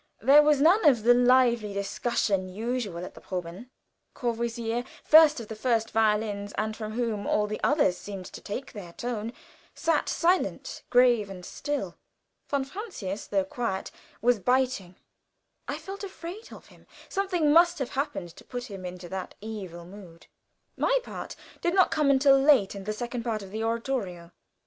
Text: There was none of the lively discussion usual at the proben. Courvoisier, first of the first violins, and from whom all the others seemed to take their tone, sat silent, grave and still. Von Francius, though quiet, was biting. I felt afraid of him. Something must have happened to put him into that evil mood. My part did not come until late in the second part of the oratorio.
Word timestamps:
There 0.19 0.41
was 0.41 0.59
none 0.59 0.83
of 0.89 1.03
the 1.03 1.13
lively 1.13 1.73
discussion 1.73 2.49
usual 2.49 3.05
at 3.05 3.13
the 3.13 3.21
proben. 3.21 3.69
Courvoisier, 4.15 4.83
first 5.03 5.39
of 5.39 5.47
the 5.47 5.55
first 5.55 5.91
violins, 5.91 6.53
and 6.53 6.75
from 6.75 6.93
whom 6.93 7.27
all 7.27 7.45
the 7.45 7.59
others 7.63 7.97
seemed 7.99 8.25
to 8.25 8.41
take 8.41 8.71
their 8.73 8.93
tone, 8.93 9.31
sat 9.75 10.09
silent, 10.09 10.81
grave 10.89 11.29
and 11.29 11.45
still. 11.45 11.97
Von 12.49 12.65
Francius, 12.65 13.27
though 13.27 13.43
quiet, 13.45 13.91
was 14.23 14.39
biting. 14.39 14.95
I 15.67 15.77
felt 15.77 16.03
afraid 16.03 16.51
of 16.51 16.65
him. 16.69 16.87
Something 17.07 17.51
must 17.53 17.77
have 17.77 17.91
happened 17.91 18.29
to 18.37 18.43
put 18.43 18.71
him 18.71 18.83
into 18.87 19.07
that 19.09 19.35
evil 19.39 19.85
mood. 19.85 20.25
My 20.75 20.97
part 21.03 21.35
did 21.61 21.75
not 21.75 21.91
come 21.91 22.09
until 22.09 22.39
late 22.41 22.73
in 22.73 22.85
the 22.85 22.91
second 22.93 23.21
part 23.21 23.43
of 23.43 23.51
the 23.51 23.63
oratorio. 23.63 24.31